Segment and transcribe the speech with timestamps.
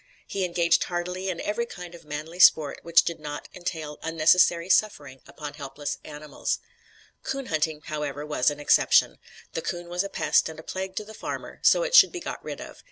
[0.25, 5.21] He engaged heartily in every kind of "manly sport" which did not entail unnecessary suffering
[5.27, 6.57] upon helpless animals.
[7.21, 9.19] Coon hunting, however, was an exception.
[9.53, 12.19] The coon was a pest and a plague to the farmer, so it should be
[12.19, 12.79] got rid of.